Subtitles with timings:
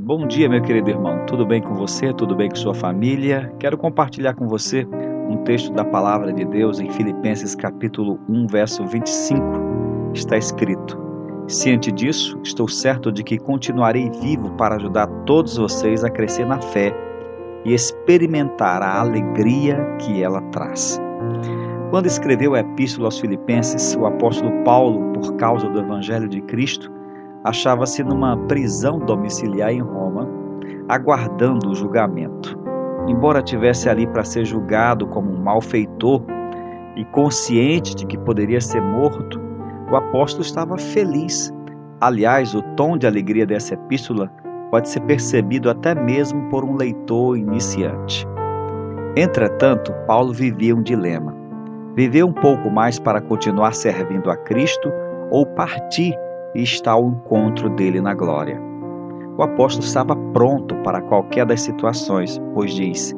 [0.00, 1.26] Bom dia, meu querido irmão.
[1.26, 2.12] Tudo bem com você?
[2.12, 3.52] Tudo bem com sua família?
[3.58, 4.86] Quero compartilhar com você
[5.28, 9.42] um texto da palavra de Deus em Filipenses capítulo 1, verso 25.
[10.14, 10.96] Está escrito:
[11.48, 16.60] Ciente disso, estou certo de que continuarei vivo para ajudar todos vocês a crescer na
[16.60, 16.94] fé
[17.64, 21.00] e experimentar a alegria que ela traz.
[21.90, 26.97] Quando escreveu a epístola aos Filipenses, o apóstolo Paulo, por causa do evangelho de Cristo,
[27.44, 30.28] achava-se numa prisão domiciliar em Roma,
[30.88, 32.58] aguardando o julgamento.
[33.06, 36.22] Embora tivesse ali para ser julgado como um malfeitor
[36.96, 39.40] e consciente de que poderia ser morto,
[39.90, 41.52] o apóstolo estava feliz.
[42.00, 44.30] Aliás, o tom de alegria dessa epístola
[44.70, 48.26] pode ser percebido até mesmo por um leitor iniciante.
[49.16, 51.34] Entretanto, Paulo vivia um dilema.
[51.96, 54.92] Viver um pouco mais para continuar servindo a Cristo
[55.30, 56.14] ou partir
[56.54, 58.60] e estar ao encontro dele na glória.
[59.36, 63.14] O apóstolo estava pronto para qualquer das situações, pois diz: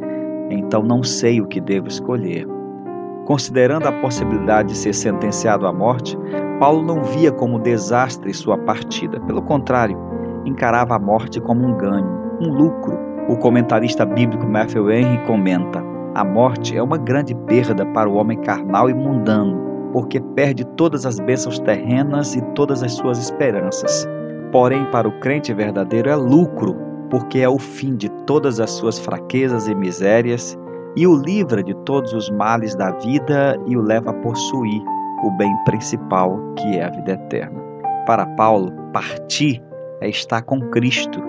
[0.51, 2.47] Então não sei o que devo escolher.
[3.25, 6.19] Considerando a possibilidade de ser sentenciado à morte,
[6.59, 9.20] Paulo não via como desastre sua partida.
[9.20, 9.97] Pelo contrário,
[10.44, 12.98] encarava a morte como um ganho, um lucro.
[13.28, 15.83] O comentarista bíblico Matthew Henry comenta:
[16.15, 21.05] A morte é uma grande perda para o homem carnal e mundano porque perde todas
[21.05, 24.06] as bênçãos terrenas e todas as suas esperanças.
[24.52, 26.77] Porém, para o crente verdadeiro é lucro,
[27.10, 30.58] porque é o fim de todas as suas fraquezas e misérias
[30.97, 34.82] e o livra de todos os males da vida e o leva a possuir
[35.24, 37.60] o bem principal, que é a vida eterna.
[38.06, 39.62] Para Paulo, partir
[40.00, 41.20] é estar com Cristo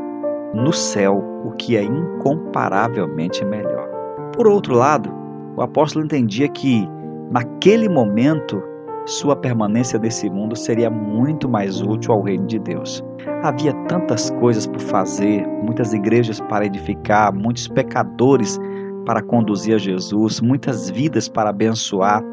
[0.54, 3.88] no céu, o que é incomparavelmente melhor.
[4.36, 5.12] Por outro lado,
[5.56, 6.88] o apóstolo entendia que
[7.32, 8.62] naquele momento,
[9.06, 13.04] sua permanência nesse mundo seria muito mais útil ao reino de Deus.
[13.44, 18.60] Havia tantas coisas por fazer, muitas igrejas para edificar, muitos pecadores
[19.06, 22.24] para conduzir a Jesus, muitas vidas para abençoar,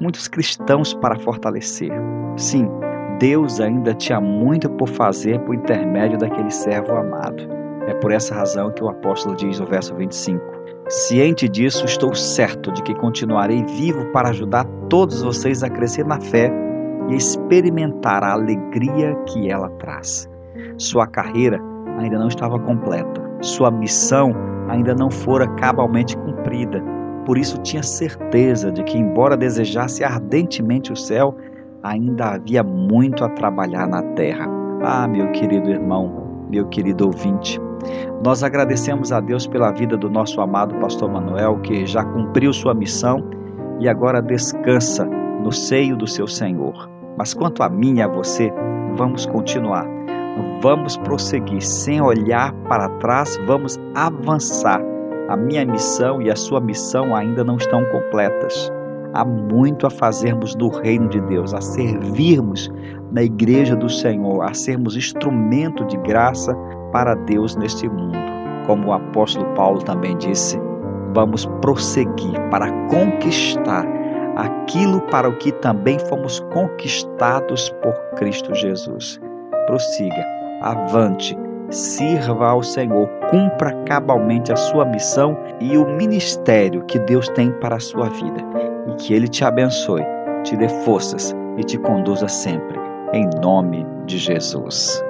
[0.00, 1.92] muitos cristãos para fortalecer.
[2.36, 2.66] Sim,
[3.18, 7.42] Deus ainda tinha muito por fazer por intermédio daquele servo amado.
[7.86, 10.53] É por essa razão que o apóstolo diz no verso 25:
[10.88, 16.20] Ciente disso, estou certo de que continuarei vivo para ajudar todos vocês a crescer na
[16.20, 16.52] fé
[17.08, 20.28] e experimentar a alegria que ela traz.
[20.76, 21.58] Sua carreira
[21.98, 24.34] ainda não estava completa, sua missão
[24.68, 26.82] ainda não fora cabalmente cumprida.
[27.24, 31.34] Por isso tinha certeza de que, embora desejasse ardentemente o céu,
[31.82, 34.46] ainda havia muito a trabalhar na terra.
[34.82, 37.60] Ah, meu querido irmão, meu querido ouvinte,
[38.24, 42.74] nós agradecemos a Deus pela vida do nosso amado pastor Manuel, que já cumpriu sua
[42.74, 43.22] missão
[43.80, 46.88] e agora descansa no seio do seu Senhor.
[47.18, 48.52] Mas quanto a mim e a você,
[48.96, 49.86] vamos continuar.
[50.60, 54.80] Vamos prosseguir sem olhar para trás, vamos avançar.
[55.28, 58.72] A minha missão e a sua missão ainda não estão completas.
[59.14, 62.68] Há muito a fazermos do reino de Deus, a servirmos
[63.12, 66.52] na igreja do Senhor, a sermos instrumento de graça
[66.90, 68.18] para Deus neste mundo.
[68.66, 70.58] Como o apóstolo Paulo também disse,
[71.14, 73.86] vamos prosseguir para conquistar
[74.36, 79.20] aquilo para o que também fomos conquistados por Cristo Jesus.
[79.66, 80.26] Prossiga,
[80.60, 81.38] avante,
[81.70, 87.76] sirva ao Senhor, cumpra cabalmente a sua missão e o ministério que Deus tem para
[87.76, 88.73] a sua vida.
[88.86, 90.02] E que Ele te abençoe,
[90.44, 92.78] te dê forças e te conduza sempre.
[93.12, 95.02] Em nome de Jesus.